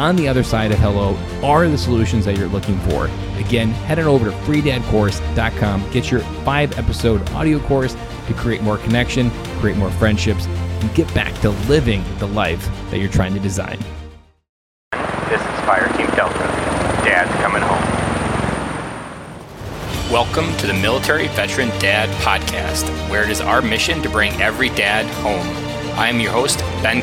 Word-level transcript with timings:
on 0.00 0.16
the 0.16 0.26
other 0.26 0.42
side 0.42 0.72
of 0.72 0.78
hello 0.78 1.14
are 1.42 1.68
the 1.68 1.76
solutions 1.76 2.24
that 2.24 2.38
you're 2.38 2.48
looking 2.48 2.78
for. 2.88 3.10
Again, 3.36 3.68
head 3.68 3.98
on 3.98 4.06
over 4.06 4.30
to 4.30 4.36
freedadcourse.com, 4.38 5.90
get 5.90 6.10
your 6.10 6.20
five 6.42 6.76
episode 6.78 7.28
audio 7.32 7.58
course 7.60 7.94
to 8.26 8.32
create 8.32 8.62
more 8.62 8.78
connection, 8.78 9.30
create 9.60 9.76
more 9.76 9.90
friendships, 9.90 10.46
and 10.46 10.94
get 10.94 11.12
back 11.14 11.34
to 11.42 11.50
living 11.68 12.02
the 12.18 12.26
life 12.28 12.66
that 12.90 12.98
you're 12.98 13.10
trying 13.10 13.34
to 13.34 13.40
design. 13.40 13.78
This 15.28 15.40
is 15.42 15.60
Fire 15.66 15.86
Team 15.98 16.06
Delta. 16.16 16.38
Dad's 17.04 17.30
coming 17.42 17.60
home. 17.60 18.00
Welcome 20.10 20.56
to 20.56 20.66
the 20.66 20.74
Military 20.74 21.28
Veteran 21.28 21.68
Dad 21.78 22.08
Podcast, 22.22 22.88
where 23.10 23.22
it 23.22 23.28
is 23.28 23.42
our 23.42 23.60
mission 23.60 24.00
to 24.00 24.08
bring 24.08 24.32
every 24.40 24.70
dad 24.70 25.04
home. 25.16 25.46
I 25.98 26.08
am 26.08 26.20
your 26.20 26.32
host, 26.32 26.60
Ben 26.82 27.02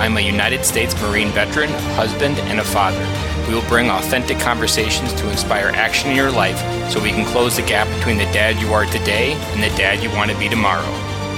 Killoy. 0.00 0.06
I'm 0.06 0.16
a 0.16 0.20
United 0.20 0.64
States 0.64 0.94
Marine 1.02 1.28
veteran, 1.30 1.70
husband, 1.94 2.38
and 2.38 2.60
a 2.60 2.64
father. 2.64 3.06
We 3.48 3.54
will 3.54 3.68
bring 3.68 3.90
authentic 3.90 4.38
conversations 4.38 5.12
to 5.14 5.30
inspire 5.30 5.68
action 5.68 6.10
in 6.10 6.16
your 6.16 6.30
life 6.30 6.58
so 6.90 7.02
we 7.02 7.10
can 7.10 7.24
close 7.26 7.56
the 7.56 7.62
gap 7.62 7.88
between 7.98 8.16
the 8.16 8.24
dad 8.32 8.60
you 8.60 8.72
are 8.72 8.86
today 8.86 9.32
and 9.32 9.62
the 9.62 9.76
dad 9.76 10.02
you 10.02 10.10
want 10.10 10.30
to 10.30 10.38
be 10.38 10.48
tomorrow. 10.48 10.90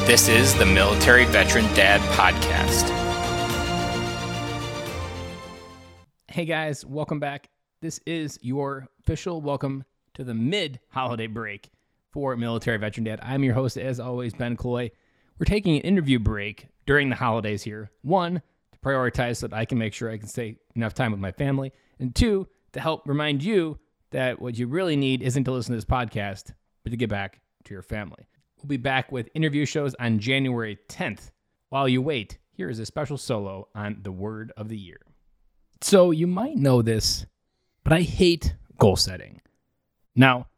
This 0.06 0.28
is 0.28 0.54
the 0.54 0.66
Military 0.66 1.24
Veteran 1.26 1.64
Dad 1.74 2.00
Podcast. 2.12 2.90
Hey 6.28 6.44
guys, 6.44 6.84
welcome 6.84 7.20
back. 7.20 7.50
This 7.80 8.00
is 8.06 8.38
your 8.42 8.88
official 9.00 9.40
welcome 9.40 9.84
to 10.14 10.24
the 10.24 10.34
mid 10.34 10.80
holiday 10.88 11.26
break 11.26 11.70
for 12.10 12.36
Military 12.36 12.78
Veteran 12.78 13.04
Dad. 13.04 13.20
I'm 13.22 13.44
your 13.44 13.54
host, 13.54 13.76
as 13.76 14.00
always, 14.00 14.34
Ben 14.34 14.56
Killoy. 14.56 14.90
We're 15.38 15.44
taking 15.46 15.76
an 15.76 15.82
interview 15.82 16.18
break 16.18 16.68
during 16.86 17.10
the 17.10 17.16
holidays 17.16 17.62
here. 17.62 17.90
One, 18.02 18.42
prioritize 18.84 19.36
so 19.36 19.48
that 19.48 19.56
I 19.56 19.64
can 19.64 19.78
make 19.78 19.94
sure 19.94 20.10
I 20.10 20.18
can 20.18 20.28
stay 20.28 20.56
enough 20.74 20.94
time 20.94 21.12
with 21.12 21.20
my 21.20 21.32
family. 21.32 21.72
And 21.98 22.14
two, 22.14 22.48
to 22.72 22.80
help 22.80 23.06
remind 23.06 23.42
you 23.42 23.78
that 24.10 24.40
what 24.40 24.58
you 24.58 24.66
really 24.66 24.96
need 24.96 25.22
isn't 25.22 25.44
to 25.44 25.52
listen 25.52 25.72
to 25.72 25.76
this 25.76 25.84
podcast, 25.84 26.52
but 26.82 26.90
to 26.90 26.96
get 26.96 27.08
back 27.10 27.40
to 27.64 27.74
your 27.74 27.82
family. 27.82 28.28
We'll 28.58 28.68
be 28.68 28.76
back 28.76 29.10
with 29.10 29.28
interview 29.34 29.66
shows 29.66 29.94
on 29.98 30.18
January 30.18 30.78
10th. 30.88 31.30
While 31.70 31.88
you 31.88 32.02
wait, 32.02 32.38
here 32.52 32.68
is 32.68 32.78
a 32.78 32.86
special 32.86 33.16
solo 33.16 33.68
on 33.74 34.00
the 34.02 34.12
word 34.12 34.52
of 34.56 34.68
the 34.68 34.78
year. 34.78 35.00
So 35.80 36.10
you 36.10 36.26
might 36.26 36.56
know 36.56 36.82
this, 36.82 37.26
but 37.82 37.92
I 37.92 38.02
hate 38.02 38.54
goal 38.78 38.96
setting. 38.96 39.40
Now, 40.14 40.48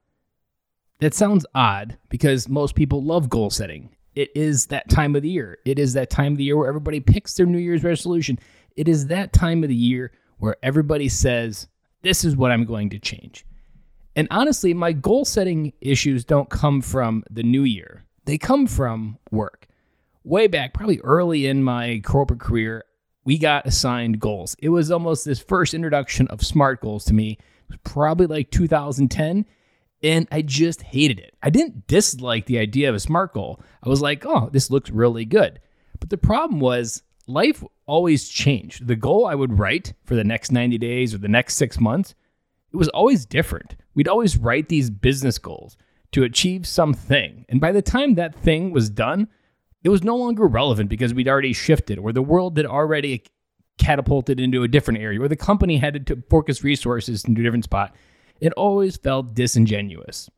that 1.00 1.14
sounds 1.14 1.46
odd 1.54 1.98
because 2.08 2.48
most 2.48 2.74
people 2.74 3.02
love 3.02 3.28
goal 3.28 3.50
setting 3.50 3.93
it 4.14 4.30
is 4.34 4.66
that 4.66 4.88
time 4.88 5.16
of 5.16 5.22
the 5.22 5.28
year. 5.28 5.58
It 5.64 5.78
is 5.78 5.92
that 5.94 6.10
time 6.10 6.32
of 6.32 6.38
the 6.38 6.44
year 6.44 6.56
where 6.56 6.68
everybody 6.68 7.00
picks 7.00 7.34
their 7.34 7.46
New 7.46 7.58
Year's 7.58 7.84
resolution. 7.84 8.38
It 8.76 8.88
is 8.88 9.06
that 9.08 9.32
time 9.32 9.62
of 9.62 9.68
the 9.68 9.74
year 9.74 10.12
where 10.38 10.56
everybody 10.62 11.08
says, 11.08 11.68
This 12.02 12.24
is 12.24 12.36
what 12.36 12.50
I'm 12.50 12.64
going 12.64 12.90
to 12.90 12.98
change. 12.98 13.44
And 14.16 14.28
honestly, 14.30 14.74
my 14.74 14.92
goal 14.92 15.24
setting 15.24 15.72
issues 15.80 16.24
don't 16.24 16.48
come 16.48 16.80
from 16.80 17.24
the 17.30 17.42
new 17.42 17.64
year, 17.64 18.04
they 18.24 18.38
come 18.38 18.66
from 18.66 19.18
work. 19.30 19.66
Way 20.22 20.46
back, 20.46 20.72
probably 20.72 21.00
early 21.00 21.46
in 21.46 21.62
my 21.62 22.00
corporate 22.02 22.40
career, 22.40 22.84
we 23.24 23.36
got 23.36 23.66
assigned 23.66 24.20
goals. 24.20 24.56
It 24.58 24.70
was 24.70 24.90
almost 24.90 25.24
this 25.24 25.40
first 25.40 25.74
introduction 25.74 26.28
of 26.28 26.42
SMART 26.42 26.80
goals 26.80 27.04
to 27.06 27.14
me. 27.14 27.32
It 27.32 27.68
was 27.68 27.78
probably 27.84 28.26
like 28.26 28.50
2010 28.50 29.44
and 30.04 30.28
I 30.30 30.42
just 30.42 30.82
hated 30.82 31.18
it. 31.18 31.34
I 31.42 31.48
didn't 31.48 31.86
dislike 31.86 32.44
the 32.44 32.58
idea 32.58 32.90
of 32.90 32.94
a 32.94 33.00
SMART 33.00 33.32
goal. 33.32 33.60
I 33.82 33.88
was 33.88 34.02
like, 34.02 34.24
oh, 34.26 34.50
this 34.52 34.70
looks 34.70 34.90
really 34.90 35.24
good. 35.24 35.60
But 35.98 36.10
the 36.10 36.18
problem 36.18 36.60
was 36.60 37.02
life 37.26 37.64
always 37.86 38.28
changed. 38.28 38.86
The 38.86 38.96
goal 38.96 39.26
I 39.26 39.34
would 39.34 39.58
write 39.58 39.94
for 40.04 40.14
the 40.14 40.22
next 40.22 40.52
90 40.52 40.76
days 40.76 41.14
or 41.14 41.18
the 41.18 41.28
next 41.28 41.54
six 41.54 41.80
months, 41.80 42.14
it 42.70 42.76
was 42.76 42.88
always 42.90 43.24
different. 43.24 43.76
We'd 43.94 44.08
always 44.08 44.36
write 44.36 44.68
these 44.68 44.90
business 44.90 45.38
goals 45.38 45.78
to 46.12 46.22
achieve 46.22 46.66
something. 46.66 47.46
And 47.48 47.58
by 47.58 47.72
the 47.72 47.82
time 47.82 48.14
that 48.14 48.34
thing 48.34 48.72
was 48.72 48.90
done, 48.90 49.28
it 49.82 49.88
was 49.88 50.04
no 50.04 50.16
longer 50.16 50.46
relevant 50.46 50.90
because 50.90 51.14
we'd 51.14 51.28
already 51.28 51.54
shifted 51.54 51.98
or 51.98 52.12
the 52.12 52.22
world 52.22 52.58
had 52.58 52.66
already 52.66 53.24
catapulted 53.78 54.38
into 54.38 54.62
a 54.62 54.68
different 54.68 55.00
area 55.00 55.20
or 55.20 55.28
the 55.28 55.34
company 55.34 55.78
had 55.78 56.06
to 56.06 56.22
focus 56.28 56.62
resources 56.62 57.24
into 57.24 57.40
a 57.40 57.44
different 57.44 57.64
spot 57.64 57.94
it 58.40 58.52
always 58.54 58.96
felt 58.96 59.34
disingenuous. 59.34 60.30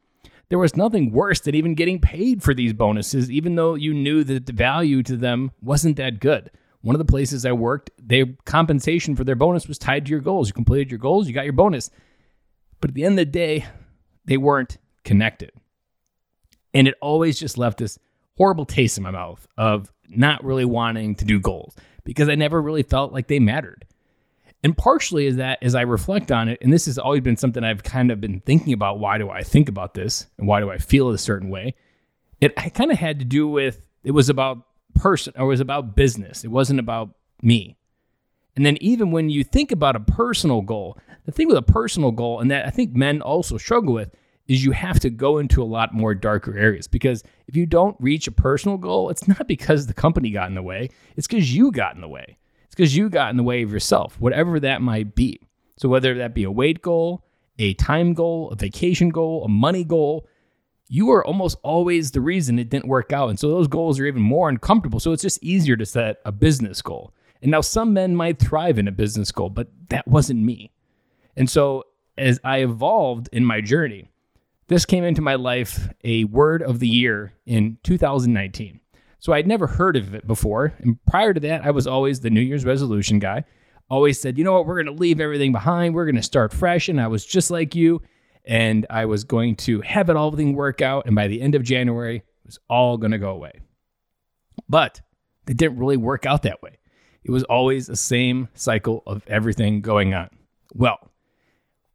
There 0.48 0.58
was 0.58 0.76
nothing 0.76 1.12
worse 1.12 1.40
than 1.40 1.54
even 1.54 1.74
getting 1.74 2.00
paid 2.00 2.42
for 2.42 2.54
these 2.54 2.72
bonuses, 2.72 3.30
even 3.30 3.56
though 3.56 3.74
you 3.74 3.92
knew 3.92 4.22
that 4.24 4.46
the 4.46 4.52
value 4.52 5.02
to 5.02 5.16
them 5.16 5.50
wasn't 5.60 5.96
that 5.96 6.20
good. 6.20 6.50
One 6.82 6.94
of 6.94 6.98
the 6.98 7.04
places 7.04 7.44
I 7.44 7.52
worked, 7.52 7.90
their 7.98 8.26
compensation 8.44 9.16
for 9.16 9.24
their 9.24 9.34
bonus 9.34 9.66
was 9.66 9.78
tied 9.78 10.06
to 10.06 10.10
your 10.10 10.20
goals. 10.20 10.48
You 10.48 10.54
completed 10.54 10.90
your 10.90 10.98
goals, 10.98 11.26
you 11.26 11.34
got 11.34 11.44
your 11.44 11.52
bonus. 11.52 11.90
But 12.80 12.90
at 12.90 12.94
the 12.94 13.04
end 13.04 13.18
of 13.18 13.26
the 13.26 13.32
day, 13.32 13.66
they 14.24 14.36
weren't 14.36 14.78
connected. 15.02 15.50
And 16.72 16.86
it 16.86 16.94
always 17.00 17.40
just 17.40 17.58
left 17.58 17.78
this 17.78 17.98
horrible 18.36 18.66
taste 18.66 18.98
in 18.98 19.02
my 19.02 19.10
mouth 19.10 19.46
of 19.56 19.92
not 20.08 20.44
really 20.44 20.64
wanting 20.64 21.14
to 21.16 21.24
do 21.24 21.40
goals 21.40 21.74
because 22.04 22.28
I 22.28 22.34
never 22.34 22.62
really 22.62 22.82
felt 22.82 23.12
like 23.12 23.26
they 23.26 23.40
mattered. 23.40 23.84
And 24.66 24.76
partially 24.76 25.26
is 25.26 25.36
that 25.36 25.62
as 25.62 25.76
I 25.76 25.82
reflect 25.82 26.32
on 26.32 26.48
it, 26.48 26.58
and 26.60 26.72
this 26.72 26.86
has 26.86 26.98
always 26.98 27.20
been 27.20 27.36
something 27.36 27.62
I've 27.62 27.84
kind 27.84 28.10
of 28.10 28.20
been 28.20 28.40
thinking 28.40 28.72
about 28.72 28.98
why 28.98 29.16
do 29.16 29.30
I 29.30 29.44
think 29.44 29.68
about 29.68 29.94
this 29.94 30.26
and 30.38 30.48
why 30.48 30.58
do 30.58 30.72
I 30.72 30.78
feel 30.78 31.08
a 31.10 31.18
certain 31.18 31.50
way? 31.50 31.76
It 32.40 32.56
kind 32.74 32.90
of 32.90 32.98
had 32.98 33.20
to 33.20 33.24
do 33.24 33.46
with 33.46 33.86
it 34.02 34.10
was 34.10 34.28
about 34.28 34.66
person 34.96 35.34
or 35.36 35.44
it 35.44 35.46
was 35.50 35.60
about 35.60 35.94
business. 35.94 36.42
It 36.42 36.50
wasn't 36.50 36.80
about 36.80 37.10
me. 37.40 37.76
And 38.56 38.66
then 38.66 38.76
even 38.80 39.12
when 39.12 39.30
you 39.30 39.44
think 39.44 39.70
about 39.70 39.94
a 39.94 40.00
personal 40.00 40.62
goal, 40.62 40.98
the 41.26 41.30
thing 41.30 41.46
with 41.46 41.58
a 41.58 41.62
personal 41.62 42.10
goal, 42.10 42.40
and 42.40 42.50
that 42.50 42.66
I 42.66 42.70
think 42.70 42.92
men 42.92 43.22
also 43.22 43.58
struggle 43.58 43.94
with, 43.94 44.16
is 44.48 44.64
you 44.64 44.72
have 44.72 44.98
to 44.98 45.10
go 45.10 45.38
into 45.38 45.62
a 45.62 45.64
lot 45.64 45.94
more 45.94 46.12
darker 46.12 46.58
areas 46.58 46.88
because 46.88 47.22
if 47.46 47.54
you 47.54 47.66
don't 47.66 47.96
reach 48.00 48.26
a 48.26 48.32
personal 48.32 48.78
goal, 48.78 49.10
it's 49.10 49.28
not 49.28 49.46
because 49.46 49.86
the 49.86 49.94
company 49.94 50.30
got 50.30 50.48
in 50.48 50.56
the 50.56 50.60
way, 50.62 50.90
it's 51.14 51.28
because 51.28 51.54
you 51.54 51.70
got 51.70 51.94
in 51.94 52.00
the 52.00 52.08
way 52.08 52.36
because 52.70 52.96
you 52.96 53.08
got 53.08 53.30
in 53.30 53.36
the 53.36 53.42
way 53.42 53.62
of 53.62 53.72
yourself, 53.72 54.20
whatever 54.20 54.60
that 54.60 54.82
might 54.82 55.14
be. 55.14 55.40
So, 55.76 55.88
whether 55.88 56.14
that 56.18 56.34
be 56.34 56.44
a 56.44 56.50
weight 56.50 56.82
goal, 56.82 57.24
a 57.58 57.74
time 57.74 58.14
goal, 58.14 58.50
a 58.50 58.56
vacation 58.56 59.10
goal, 59.10 59.44
a 59.44 59.48
money 59.48 59.84
goal, 59.84 60.26
you 60.88 61.10
are 61.10 61.24
almost 61.24 61.58
always 61.62 62.12
the 62.12 62.20
reason 62.20 62.58
it 62.58 62.70
didn't 62.70 62.88
work 62.88 63.12
out. 63.12 63.28
And 63.28 63.38
so, 63.38 63.48
those 63.48 63.68
goals 63.68 64.00
are 64.00 64.06
even 64.06 64.22
more 64.22 64.48
uncomfortable. 64.48 65.00
So, 65.00 65.12
it's 65.12 65.22
just 65.22 65.42
easier 65.42 65.76
to 65.76 65.86
set 65.86 66.18
a 66.24 66.32
business 66.32 66.80
goal. 66.82 67.12
And 67.42 67.50
now, 67.50 67.60
some 67.60 67.92
men 67.92 68.16
might 68.16 68.38
thrive 68.38 68.78
in 68.78 68.88
a 68.88 68.92
business 68.92 69.30
goal, 69.30 69.50
but 69.50 69.68
that 69.90 70.06
wasn't 70.08 70.40
me. 70.40 70.72
And 71.36 71.50
so, 71.50 71.84
as 72.16 72.40
I 72.42 72.58
evolved 72.58 73.28
in 73.32 73.44
my 73.44 73.60
journey, 73.60 74.08
this 74.68 74.84
came 74.84 75.04
into 75.04 75.22
my 75.22 75.34
life 75.34 75.88
a 76.02 76.24
word 76.24 76.62
of 76.62 76.80
the 76.80 76.88
year 76.88 77.34
in 77.44 77.78
2019. 77.84 78.80
So 79.26 79.32
I'd 79.32 79.48
never 79.48 79.66
heard 79.66 79.96
of 79.96 80.14
it 80.14 80.24
before. 80.24 80.72
And 80.78 81.04
prior 81.04 81.34
to 81.34 81.40
that, 81.40 81.66
I 81.66 81.72
was 81.72 81.88
always 81.88 82.20
the 82.20 82.30
New 82.30 82.40
Year's 82.40 82.64
resolution 82.64 83.18
guy. 83.18 83.42
Always 83.90 84.20
said, 84.20 84.38
you 84.38 84.44
know 84.44 84.52
what, 84.52 84.66
we're 84.66 84.80
going 84.80 84.96
to 84.96 85.02
leave 85.02 85.18
everything 85.18 85.50
behind. 85.50 85.96
We're 85.96 86.04
going 86.04 86.14
to 86.14 86.22
start 86.22 86.52
fresh. 86.52 86.88
And 86.88 87.00
I 87.00 87.08
was 87.08 87.26
just 87.26 87.50
like 87.50 87.74
you. 87.74 88.00
And 88.44 88.86
I 88.88 89.06
was 89.06 89.24
going 89.24 89.56
to 89.56 89.80
have 89.80 90.10
it 90.10 90.16
all 90.16 90.28
everything 90.30 90.54
work 90.54 90.80
out. 90.80 91.06
And 91.06 91.16
by 91.16 91.26
the 91.26 91.42
end 91.42 91.56
of 91.56 91.64
January, 91.64 92.18
it 92.18 92.46
was 92.46 92.60
all 92.70 92.98
going 92.98 93.10
to 93.10 93.18
go 93.18 93.30
away. 93.30 93.50
But 94.68 95.00
it 95.48 95.56
didn't 95.56 95.80
really 95.80 95.96
work 95.96 96.24
out 96.24 96.42
that 96.42 96.62
way. 96.62 96.78
It 97.24 97.32
was 97.32 97.42
always 97.42 97.88
the 97.88 97.96
same 97.96 98.48
cycle 98.54 99.02
of 99.08 99.26
everything 99.26 99.80
going 99.80 100.14
on. 100.14 100.30
Well, 100.72 101.10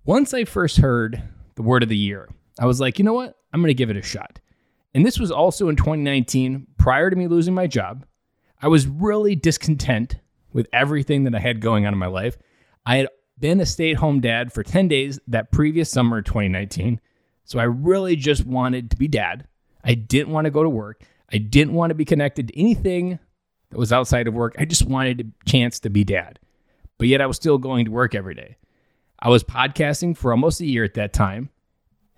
once 0.04 0.34
I 0.34 0.44
first 0.44 0.76
heard 0.76 1.24
the 1.56 1.62
word 1.62 1.84
of 1.84 1.88
the 1.88 1.96
year, 1.96 2.28
I 2.60 2.66
was 2.66 2.82
like, 2.82 3.00
you 3.00 3.06
know 3.06 3.14
what? 3.14 3.38
I'm 3.54 3.62
going 3.62 3.70
to 3.70 3.74
give 3.74 3.90
it 3.90 3.96
a 3.96 4.02
shot. 4.02 4.42
And 4.94 5.06
this 5.06 5.20
was 5.20 5.32
also 5.32 5.70
in 5.70 5.78
2019, 5.78 6.68
prior 6.82 7.12
to 7.12 7.16
me 7.16 7.28
losing 7.28 7.54
my 7.54 7.68
job. 7.68 8.08
I 8.60 8.68
was 8.68 8.88
really 8.88 9.36
discontent 9.36 10.16
with 10.52 10.68
everything 10.74 11.26
that 11.26 11.36
I 11.36 11.40
had 11.40 11.62
going 11.62 11.86
on 11.86 11.94
in 11.94 12.00
my 12.00 12.08
life. 12.08 12.40
I 12.88 12.98
had 12.98 13.10
been 13.40 13.60
a 13.60 13.68
stay 13.68 13.92
at 13.92 13.98
home 13.98 14.20
dad 14.20 14.52
for 14.52 14.64
10 14.64 14.88
days 14.88 15.20
that 15.28 15.52
previous 15.52 15.92
summer 15.92 16.18
of 16.18 16.26
2019. 16.26 17.00
So 17.46 17.60
I 17.60 17.66
really 17.66 18.16
just 18.16 18.48
wanted 18.48 18.90
to 18.90 18.98
be 18.98 19.08
dad. 19.08 19.48
I 19.84 19.94
didn't 19.94 20.34
want 20.34 20.46
to 20.46 20.52
go 20.52 20.64
to 20.64 20.70
work. 20.70 21.04
I 21.32 21.38
didn't 21.38 21.76
want 21.76 21.92
to 21.92 21.96
be 21.96 22.04
connected 22.04 22.48
to 22.48 22.60
anything 22.60 23.20
that 23.70 23.78
was 23.78 23.94
outside 23.94 24.28
of 24.28 24.34
work. 24.34 24.56
I 24.58 24.66
just 24.66 24.88
wanted 24.88 25.22
a 25.22 25.50
chance 25.50 25.80
to 25.82 25.92
be 25.92 26.04
dad. 26.04 26.40
But 26.98 27.10
yet 27.10 27.22
I 27.22 27.28
was 27.28 27.36
still 27.36 27.60
going 27.60 27.86
to 27.86 27.92
work 27.92 28.16
every 28.16 28.34
day. 28.34 28.58
I 29.20 29.30
was 29.30 29.44
podcasting 29.44 30.18
for 30.18 30.32
almost 30.32 30.62
a 30.62 30.66
year 30.66 30.84
at 30.84 30.96
that 30.96 31.14
time. 31.14 31.52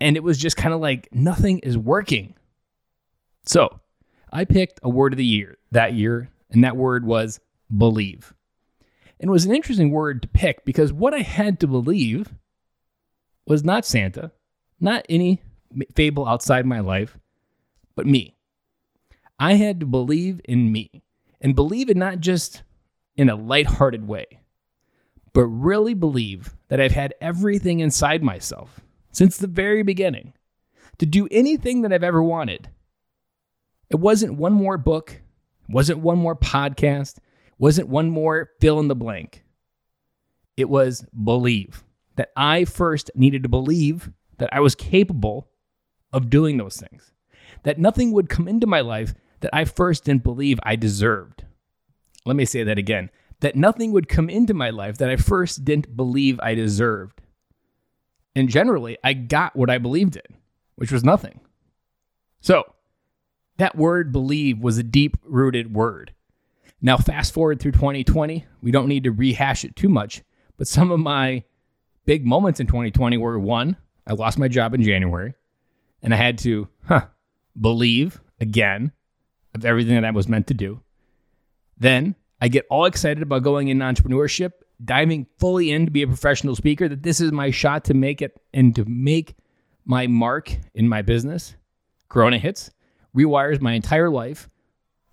And 0.00 0.16
it 0.16 0.22
was 0.22 0.38
just 0.38 0.56
kind 0.56 0.72
of 0.72 0.80
like 0.80 1.10
nothing 1.12 1.58
is 1.58 1.76
working. 1.76 2.34
So 3.44 3.80
I 4.34 4.44
picked 4.44 4.80
a 4.82 4.88
word 4.88 5.12
of 5.12 5.16
the 5.16 5.24
year 5.24 5.58
that 5.70 5.94
year, 5.94 6.28
and 6.50 6.64
that 6.64 6.76
word 6.76 7.06
was 7.06 7.38
believe. 7.74 8.34
And 9.20 9.28
it 9.28 9.32
was 9.32 9.46
an 9.46 9.54
interesting 9.54 9.92
word 9.92 10.22
to 10.22 10.28
pick 10.28 10.64
because 10.64 10.92
what 10.92 11.14
I 11.14 11.20
had 11.20 11.60
to 11.60 11.68
believe 11.68 12.34
was 13.46 13.62
not 13.62 13.86
Santa, 13.86 14.32
not 14.80 15.06
any 15.08 15.40
fable 15.94 16.26
outside 16.26 16.66
my 16.66 16.80
life, 16.80 17.16
but 17.94 18.06
me. 18.06 18.34
I 19.38 19.54
had 19.54 19.78
to 19.80 19.86
believe 19.86 20.40
in 20.44 20.72
me 20.72 21.04
and 21.40 21.54
believe 21.54 21.88
it 21.88 21.96
not 21.96 22.18
just 22.18 22.64
in 23.16 23.28
a 23.30 23.36
lighthearted 23.36 24.08
way, 24.08 24.26
but 25.32 25.46
really 25.46 25.94
believe 25.94 26.56
that 26.68 26.80
I've 26.80 26.92
had 26.92 27.14
everything 27.20 27.78
inside 27.78 28.22
myself 28.22 28.80
since 29.12 29.36
the 29.36 29.46
very 29.46 29.84
beginning 29.84 30.32
to 30.98 31.06
do 31.06 31.28
anything 31.30 31.82
that 31.82 31.92
I've 31.92 32.02
ever 32.02 32.22
wanted. 32.22 32.68
It 33.94 34.00
wasn't 34.00 34.34
one 34.34 34.52
more 34.52 34.76
book, 34.76 35.22
wasn't 35.68 36.00
one 36.00 36.18
more 36.18 36.34
podcast, 36.34 37.18
wasn't 37.58 37.88
one 37.88 38.10
more 38.10 38.50
fill 38.60 38.80
in 38.80 38.88
the 38.88 38.96
blank. 38.96 39.44
It 40.56 40.68
was 40.68 41.06
believe 41.22 41.84
that 42.16 42.30
I 42.36 42.64
first 42.64 43.12
needed 43.14 43.44
to 43.44 43.48
believe 43.48 44.10
that 44.38 44.48
I 44.52 44.58
was 44.58 44.74
capable 44.74 45.48
of 46.12 46.28
doing 46.28 46.56
those 46.56 46.76
things, 46.76 47.12
that 47.62 47.78
nothing 47.78 48.10
would 48.10 48.28
come 48.28 48.48
into 48.48 48.66
my 48.66 48.80
life 48.80 49.14
that 49.42 49.54
I 49.54 49.64
first 49.64 50.04
didn't 50.04 50.24
believe 50.24 50.58
I 50.64 50.74
deserved. 50.74 51.44
Let 52.26 52.34
me 52.34 52.46
say 52.46 52.64
that 52.64 52.78
again 52.78 53.10
that 53.42 53.54
nothing 53.54 53.92
would 53.92 54.08
come 54.08 54.28
into 54.28 54.54
my 54.54 54.70
life 54.70 54.98
that 54.98 55.10
I 55.10 55.14
first 55.14 55.64
didn't 55.64 55.96
believe 55.96 56.40
I 56.42 56.54
deserved. 56.56 57.20
And 58.34 58.48
generally, 58.48 58.98
I 59.04 59.12
got 59.12 59.54
what 59.54 59.70
I 59.70 59.78
believed 59.78 60.16
in, 60.16 60.36
which 60.74 60.90
was 60.90 61.04
nothing. 61.04 61.38
So, 62.40 62.64
that 63.56 63.76
word 63.76 64.12
believe 64.12 64.58
was 64.58 64.78
a 64.78 64.82
deep 64.82 65.16
rooted 65.24 65.72
word. 65.72 66.12
Now, 66.80 66.96
fast 66.96 67.32
forward 67.32 67.60
through 67.60 67.72
2020, 67.72 68.44
we 68.60 68.70
don't 68.70 68.88
need 68.88 69.04
to 69.04 69.12
rehash 69.12 69.64
it 69.64 69.76
too 69.76 69.88
much, 69.88 70.22
but 70.56 70.68
some 70.68 70.90
of 70.90 71.00
my 71.00 71.44
big 72.04 72.26
moments 72.26 72.60
in 72.60 72.66
2020 72.66 73.16
were 73.16 73.38
one, 73.38 73.76
I 74.06 74.12
lost 74.12 74.38
my 74.38 74.48
job 74.48 74.74
in 74.74 74.82
January, 74.82 75.34
and 76.02 76.12
I 76.12 76.18
had 76.18 76.38
to, 76.38 76.68
huh, 76.86 77.06
believe 77.58 78.20
again 78.40 78.92
of 79.54 79.64
everything 79.64 79.94
that 79.94 80.04
I 80.04 80.10
was 80.10 80.28
meant 80.28 80.48
to 80.48 80.54
do. 80.54 80.80
Then 81.78 82.16
I 82.40 82.48
get 82.48 82.66
all 82.68 82.84
excited 82.84 83.22
about 83.22 83.42
going 83.42 83.68
in 83.68 83.78
entrepreneurship, 83.78 84.52
diving 84.84 85.26
fully 85.38 85.70
in 85.70 85.86
to 85.86 85.90
be 85.90 86.02
a 86.02 86.06
professional 86.06 86.56
speaker, 86.56 86.88
that 86.88 87.02
this 87.02 87.20
is 87.20 87.32
my 87.32 87.50
shot 87.50 87.84
to 87.84 87.94
make 87.94 88.20
it 88.20 88.38
and 88.52 88.74
to 88.76 88.84
make 88.84 89.36
my 89.84 90.06
mark 90.06 90.54
in 90.74 90.88
my 90.88 91.02
business. 91.02 91.56
Corona 92.08 92.38
hits, 92.38 92.70
rewires 93.16 93.60
my 93.60 93.72
entire 93.72 94.10
life. 94.10 94.48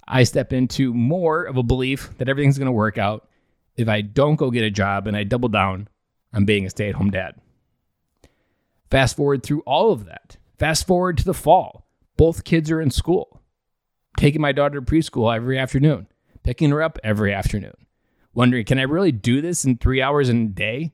I 0.07 0.24
step 0.24 0.53
into 0.53 0.94
more 0.94 1.44
of 1.44 1.57
a 1.57 1.63
belief 1.63 2.18
that 2.18 2.27
everything's 2.27 2.57
going 2.57 2.65
to 2.65 2.71
work 2.71 2.98
out 2.98 3.27
if 3.75 3.88
I 3.88 4.01
don't 4.01 4.36
go 4.36 4.51
get 4.51 4.63
a 4.63 4.71
job 4.71 5.07
and 5.07 5.15
I 5.15 5.24
double 5.24 5.50
down 5.50 5.88
on 6.33 6.45
being 6.45 6.65
a 6.65 6.69
stay 6.69 6.89
at 6.89 6.95
home 6.95 7.12
dad. 7.12 7.36
Fast 8.89 9.15
forward 9.15 9.44
through 9.44 9.62
all 9.62 9.92
of 9.92 10.06
that. 10.06 10.38
Fast 10.59 10.86
forward 10.86 11.18
to 11.19 11.25
the 11.25 11.33
fall. 11.33 11.88
Both 12.18 12.44
kids 12.44 12.69
are 12.69 12.81
in 12.81 12.92
school. 12.92 13.42
Taking 14.18 14.42
my 14.42 14.51
daughter 14.51 14.81
to 14.81 14.86
preschool 14.86 15.33
every 15.33 15.57
afternoon 15.57 16.07
picking 16.44 16.71
her 16.71 16.81
up 16.81 17.00
every 17.03 17.33
afternoon, 17.33 17.75
wondering, 18.33 18.65
can 18.65 18.80
I 18.80 18.83
really 18.83 19.12
do 19.12 19.42
this 19.42 19.65
in 19.65 19.77
three 19.77 20.01
hours 20.01 20.30
in 20.30 20.44
a 20.44 20.50
day? 20.50 20.94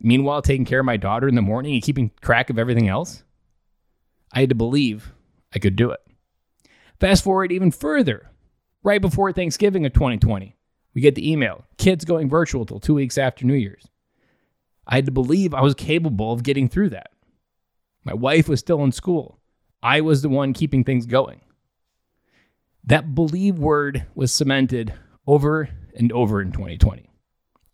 Meanwhile, 0.00 0.42
taking 0.42 0.64
care 0.64 0.80
of 0.80 0.86
my 0.86 0.96
daughter 0.96 1.28
in 1.28 1.34
the 1.34 1.42
morning 1.42 1.74
and 1.74 1.82
keeping 1.82 2.10
track 2.20 2.50
of 2.50 2.58
everything 2.58 2.88
else? 2.88 3.22
I 4.32 4.40
had 4.40 4.48
to 4.48 4.54
believe 4.54 5.12
I 5.54 5.58
could 5.58 5.76
do 5.76 5.90
it. 5.90 6.00
Fast 7.00 7.24
forward 7.24 7.50
even 7.50 7.70
further, 7.70 8.30
right 8.82 9.00
before 9.00 9.32
Thanksgiving 9.32 9.86
of 9.86 9.94
2020, 9.94 10.54
we 10.94 11.00
get 11.00 11.14
the 11.14 11.30
email 11.30 11.64
kids 11.78 12.04
going 12.04 12.28
virtual 12.28 12.66
till 12.66 12.78
two 12.78 12.94
weeks 12.94 13.16
after 13.16 13.46
New 13.46 13.54
Year's. 13.54 13.88
I 14.86 14.96
had 14.96 15.06
to 15.06 15.12
believe 15.12 15.54
I 15.54 15.62
was 15.62 15.74
capable 15.74 16.32
of 16.32 16.42
getting 16.42 16.68
through 16.68 16.90
that. 16.90 17.10
My 18.04 18.12
wife 18.12 18.48
was 18.48 18.60
still 18.60 18.84
in 18.84 18.92
school. 18.92 19.38
I 19.82 20.02
was 20.02 20.20
the 20.20 20.28
one 20.28 20.52
keeping 20.52 20.84
things 20.84 21.06
going. 21.06 21.40
That 22.84 23.14
believe 23.14 23.58
word 23.58 24.06
was 24.14 24.32
cemented 24.32 24.92
over 25.26 25.70
and 25.94 26.12
over 26.12 26.42
in 26.42 26.52
2020. 26.52 27.08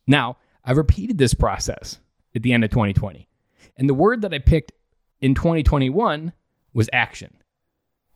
Now, 0.06 0.36
I've 0.64 0.76
repeated 0.76 1.18
this 1.18 1.34
process 1.34 1.98
at 2.34 2.42
the 2.42 2.52
end 2.52 2.64
of 2.64 2.70
2020. 2.70 3.28
And 3.76 3.88
the 3.88 3.94
word 3.94 4.22
that 4.22 4.34
I 4.34 4.38
picked 4.38 4.72
in 5.20 5.34
2021 5.34 6.32
was 6.72 6.90
action. 6.92 7.36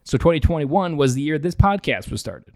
So 0.03 0.17
2021 0.17 0.97
was 0.97 1.13
the 1.13 1.21
year 1.21 1.37
this 1.37 1.55
podcast 1.55 2.09
was 2.09 2.19
started. 2.19 2.53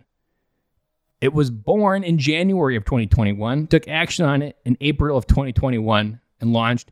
It 1.22 1.34
was 1.34 1.50
born 1.50 2.04
in 2.04 2.18
January 2.18 2.76
of 2.76 2.86
2021, 2.86 3.68
took 3.68 3.88
action 3.88 4.26
on 4.26 4.42
it 4.42 4.58
in 4.66 4.78
April 4.82 5.18
of 5.18 5.28
2021 5.28 6.20
and 6.42 6.54
launched, 6.54 6.92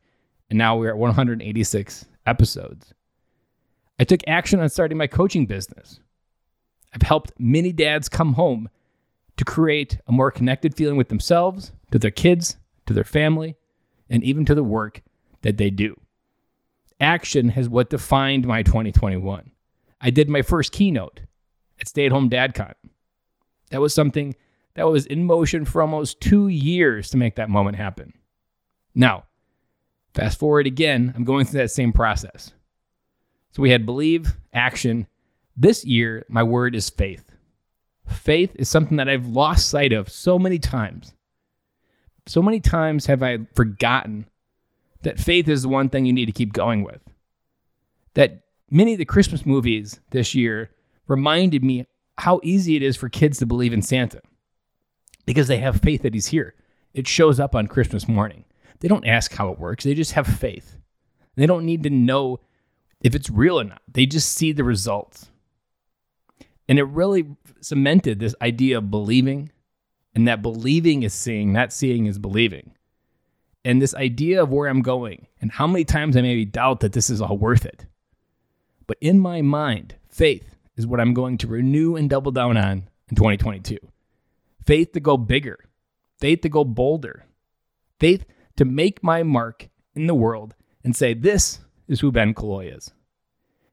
and 0.49 0.57
now 0.57 0.77
we're 0.77 0.89
at 0.89 0.97
186 0.97 2.05
episodes. 2.25 2.93
I 3.99 4.05
took 4.05 4.21
action 4.27 4.59
on 4.59 4.69
starting 4.69 4.97
my 4.97 5.07
coaching 5.07 5.45
business. 5.45 5.99
I've 6.93 7.01
helped 7.01 7.33
many 7.37 7.71
dads 7.71 8.09
come 8.09 8.33
home 8.33 8.69
to 9.37 9.45
create 9.45 9.99
a 10.07 10.11
more 10.11 10.31
connected 10.31 10.75
feeling 10.75 10.97
with 10.97 11.09
themselves, 11.09 11.71
to 11.91 11.99
their 11.99 12.11
kids, 12.11 12.57
to 12.85 12.93
their 12.93 13.03
family, 13.03 13.55
and 14.09 14.23
even 14.23 14.45
to 14.45 14.55
the 14.55 14.63
work 14.63 15.01
that 15.41 15.57
they 15.57 15.69
do. 15.69 15.99
Action 16.99 17.49
has 17.49 17.67
what 17.67 17.89
defined 17.89 18.47
my 18.47 18.63
2021. 18.63 19.51
I 20.03 20.09
did 20.09 20.29
my 20.29 20.41
first 20.41 20.73
keynote 20.73 21.21
at 21.79 21.87
Stay 21.87 22.05
at 22.05 22.11
Home 22.11 22.29
DadCon. 22.29 22.73
That 23.71 23.81
was 23.81 23.95
something 23.95 24.35
that 24.75 24.87
was 24.87 25.05
in 25.05 25.23
motion 25.23 25.63
for 25.63 25.81
almost 25.81 26.19
two 26.19 26.49
years 26.49 27.09
to 27.11 27.17
make 27.17 27.35
that 27.37 27.49
moment 27.49 27.77
happen. 27.77 28.13
Now, 28.93 29.23
fast 30.13 30.37
forward 30.37 30.67
again, 30.67 31.13
I'm 31.15 31.23
going 31.23 31.45
through 31.45 31.61
that 31.61 31.71
same 31.71 31.93
process. 31.93 32.51
So 33.51 33.61
we 33.61 33.69
had 33.69 33.85
believe, 33.85 34.35
action, 34.53 35.07
this 35.55 35.85
year, 35.85 36.25
my 36.27 36.43
word 36.43 36.75
is 36.75 36.89
faith. 36.89 37.31
Faith 38.07 38.55
is 38.55 38.67
something 38.67 38.97
that 38.97 39.07
I've 39.07 39.27
lost 39.27 39.69
sight 39.69 39.93
of 39.93 40.09
so 40.09 40.37
many 40.37 40.59
times. 40.59 41.13
So 42.25 42.41
many 42.41 42.59
times 42.59 43.05
have 43.05 43.23
I 43.23 43.39
forgotten 43.55 44.25
that 45.03 45.19
faith 45.19 45.47
is 45.47 45.63
the 45.63 45.69
one 45.69 45.89
thing 45.89 46.05
you 46.05 46.13
need 46.13 46.25
to 46.25 46.31
keep 46.31 46.51
going 46.51 46.83
with. 46.83 47.01
That 48.15 48.42
many 48.73 48.93
of 48.93 48.97
the 48.97 49.05
Christmas 49.05 49.45
movies 49.45 49.99
this 50.09 50.33
year 50.33 50.71
reminded 51.07 51.63
me 51.63 51.85
how 52.17 52.39
easy 52.43 52.75
it 52.75 52.81
is 52.81 52.97
for 52.97 53.07
kids 53.07 53.37
to 53.37 53.45
believe 53.45 53.71
in 53.71 53.83
Santa 53.83 54.19
because 55.25 55.47
they 55.47 55.59
have 55.59 55.81
faith 55.81 56.01
that 56.01 56.13
he's 56.13 56.27
here. 56.27 56.55
It 56.93 57.07
shows 57.07 57.39
up 57.39 57.55
on 57.55 57.67
Christmas 57.67 58.07
morning. 58.07 58.45
They 58.79 58.87
don't 58.87 59.05
ask 59.05 59.31
how 59.31 59.49
it 59.49 59.59
works, 59.59 59.83
they 59.83 59.93
just 59.93 60.13
have 60.13 60.27
faith. 60.27 60.77
They 61.35 61.45
don't 61.45 61.65
need 61.65 61.83
to 61.83 61.89
know 61.89 62.39
if 63.01 63.15
it's 63.15 63.29
real 63.29 63.59
or 63.59 63.63
not, 63.63 63.81
they 63.87 64.05
just 64.05 64.33
see 64.33 64.51
the 64.51 64.63
results. 64.63 65.29
And 66.67 66.79
it 66.79 66.83
really 66.83 67.27
cemented 67.61 68.19
this 68.19 68.35
idea 68.41 68.77
of 68.79 68.89
believing, 68.89 69.51
and 70.15 70.27
that 70.27 70.41
believing 70.41 71.03
is 71.03 71.13
seeing, 71.13 71.51
not 71.53 71.73
seeing 71.73 72.05
is 72.05 72.17
believing. 72.17 72.73
And 73.65 73.81
this 73.81 73.95
idea 73.95 74.41
of 74.41 74.49
where 74.49 74.67
I'm 74.67 74.81
going 74.81 75.27
and 75.41 75.51
how 75.51 75.67
many 75.67 75.85
times 75.85 76.17
I 76.17 76.21
maybe 76.21 76.45
doubt 76.45 76.79
that 76.81 76.93
this 76.93 77.09
is 77.09 77.21
all 77.21 77.37
worth 77.37 77.65
it. 77.65 77.85
But 78.87 78.97
in 79.01 79.19
my 79.19 79.41
mind, 79.41 79.95
faith 80.09 80.55
is 80.75 80.87
what 80.87 80.99
I'm 80.99 81.13
going 81.13 81.37
to 81.39 81.47
renew 81.47 81.95
and 81.95 82.09
double 82.09 82.31
down 82.31 82.57
on 82.57 82.89
in 83.09 83.15
2022. 83.15 83.77
Faith 84.65 84.91
to 84.93 84.99
go 84.99 85.17
bigger, 85.17 85.59
faith 86.19 86.41
to 86.41 86.49
go 86.49 86.63
bolder, 86.63 87.25
faith 87.99 88.25
to 88.55 88.65
make 88.65 89.03
my 89.03 89.23
mark 89.23 89.69
in 89.95 90.07
the 90.07 90.15
world 90.15 90.55
and 90.83 90.95
say, 90.95 91.13
This 91.13 91.59
is 91.87 91.99
who 91.99 92.11
Ben 92.11 92.33
Killoy 92.33 92.73
is. 92.73 92.91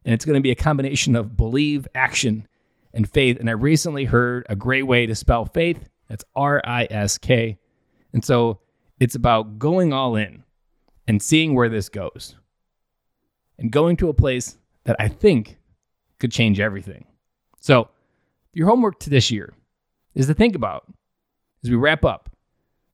And 0.05 0.15
it's 0.15 0.25
going 0.25 0.35
to 0.35 0.43
be 0.43 0.51
a 0.51 0.57
combination 0.57 1.15
of 1.15 1.37
believe, 1.37 1.87
action, 1.95 2.49
and 2.93 3.09
faith. 3.09 3.39
And 3.39 3.49
I 3.49 3.53
recently 3.53 4.05
heard 4.05 4.47
a 4.49 4.57
great 4.57 4.87
way 4.87 5.07
to 5.07 5.15
spell 5.15 5.45
faith. 5.45 5.89
That's 6.09 6.25
R 6.35 6.61
I 6.65 6.89
S 6.91 7.19
K. 7.19 7.59
And 8.13 8.25
so 8.25 8.61
it's 8.99 9.15
about 9.15 9.59
going 9.59 9.93
all 9.93 10.17
in 10.17 10.45
and 11.07 11.23
seeing 11.23 11.55
where 11.55 11.69
this 11.69 11.89
goes 11.89 12.37
and 13.59 13.71
going 13.71 13.97
to 13.99 14.09
a 14.09 14.15
place 14.15 14.59
that 14.85 14.97
I 14.99 15.09
think 15.09 15.59
could 16.19 16.33
change 16.33 16.61
everything. 16.61 17.07
So, 17.61 17.89
your 18.53 18.69
homework 18.69 18.99
to 19.01 19.11
this 19.11 19.31
year 19.31 19.55
is 20.15 20.27
to 20.27 20.35
think 20.35 20.55
about 20.55 20.87
as 21.63 21.71
we 21.71 21.77
wrap 21.77 22.05
up. 22.05 22.31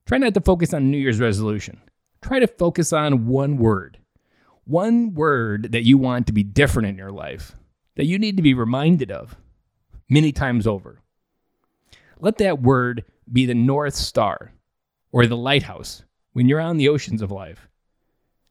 Try 0.06 0.18
not 0.18 0.34
to 0.34 0.40
focus 0.40 0.72
on 0.74 0.90
New 0.90 0.98
Year's 0.98 1.20
resolution. 1.20 1.80
Try 2.22 2.38
to 2.38 2.46
focus 2.46 2.92
on 2.92 3.26
one 3.26 3.56
word. 3.56 3.98
One 4.64 5.14
word 5.14 5.72
that 5.72 5.84
you 5.84 5.98
want 5.98 6.26
to 6.26 6.32
be 6.32 6.42
different 6.42 6.88
in 6.88 6.96
your 6.96 7.12
life, 7.12 7.54
that 7.96 8.06
you 8.06 8.18
need 8.18 8.36
to 8.36 8.42
be 8.42 8.54
reminded 8.54 9.10
of 9.10 9.36
many 10.08 10.32
times 10.32 10.66
over. 10.66 11.00
Let 12.18 12.38
that 12.38 12.62
word 12.62 13.04
be 13.30 13.46
the 13.46 13.54
North 13.54 13.94
Star 13.94 14.52
or 15.12 15.26
the 15.26 15.36
lighthouse 15.36 16.02
when 16.32 16.48
you're 16.48 16.60
on 16.60 16.76
the 16.76 16.88
oceans 16.88 17.22
of 17.22 17.30
life 17.30 17.68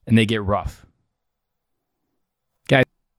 and 0.08 0.18
they 0.18 0.26
get 0.26 0.44
rough. 0.44 0.86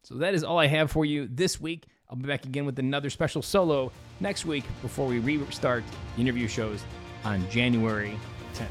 So 0.06 0.14
that 0.18 0.34
is 0.34 0.44
all 0.44 0.56
I 0.56 0.68
have 0.68 0.92
for 0.92 1.04
you 1.04 1.28
this 1.28 1.60
week. 1.60 1.86
I'll 2.08 2.16
be 2.16 2.28
back 2.28 2.44
again 2.44 2.64
with 2.64 2.78
another 2.78 3.10
special 3.10 3.42
solo 3.42 3.90
next 4.20 4.46
week 4.46 4.62
before 4.80 5.08
we 5.08 5.18
restart 5.18 5.82
the 6.14 6.22
interview 6.22 6.46
shows 6.46 6.84
on 7.24 7.44
January 7.50 8.16
10th. 8.54 8.68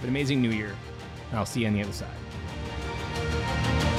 But 0.00 0.08
amazing 0.08 0.40
new 0.40 0.50
year, 0.50 0.76
and 1.30 1.40
I'll 1.40 1.44
see 1.44 1.62
you 1.62 1.66
on 1.66 1.72
the 1.72 1.82
other 1.82 1.90
side. 1.90 3.89